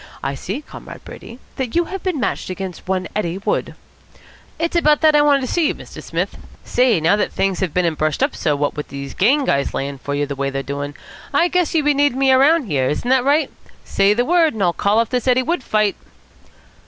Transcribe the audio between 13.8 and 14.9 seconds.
Say the word and I'll